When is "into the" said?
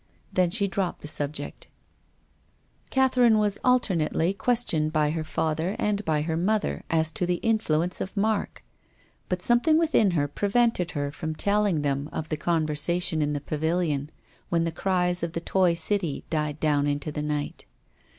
16.87-17.21